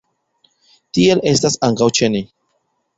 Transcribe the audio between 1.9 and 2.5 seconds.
ĉe ni.